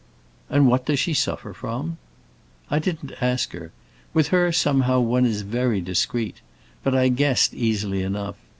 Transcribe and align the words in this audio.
"And 0.49 0.65
what 0.67 0.87
does 0.87 0.97
she 0.97 1.13
suffer 1.13 1.53
from?" 1.53 1.99
"I 2.71 2.79
didn't 2.79 3.11
ask 3.21 3.51
her. 3.53 3.71
With 4.15 4.29
her, 4.29 4.51
somehow, 4.51 4.99
one 4.99 5.27
is 5.27 5.43
very 5.43 5.79
discreet. 5.79 6.37
But 6.83 6.95
I 6.95 7.09
guessed, 7.09 7.53
easily 7.53 8.01
enough. 8.01 8.33